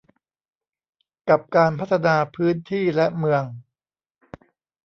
[1.29, 3.43] กับการพัฒนาพื้นที่และเมือง